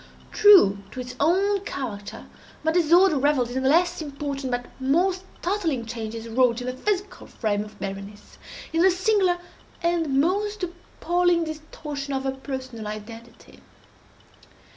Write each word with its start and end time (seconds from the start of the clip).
True 0.31 0.79
to 0.89 0.99
its 0.99 1.15
own 1.19 1.59
character, 1.59 2.25
my 2.63 2.71
disorder 2.71 3.19
revelled 3.19 3.51
in 3.51 3.61
the 3.61 3.69
less 3.69 4.01
important 4.01 4.49
but 4.51 4.65
more 4.79 5.13
startling 5.13 5.85
changes 5.85 6.27
wrought 6.27 6.59
in 6.59 6.65
the 6.65 6.73
physical 6.73 7.27
frame 7.27 7.63
of 7.63 7.77
Berenice—in 7.79 8.81
the 8.81 8.89
singular 8.89 9.37
and 9.83 10.19
most 10.19 10.63
appalling 10.63 11.43
distortion 11.43 12.15
of 12.15 12.23
her 12.23 12.31
personal 12.31 12.87
identity. 12.87 13.59